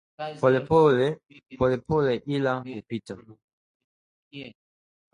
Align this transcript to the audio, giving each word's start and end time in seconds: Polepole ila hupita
Polepole 0.39 2.13
ila 2.37 2.53
hupita 2.65 3.13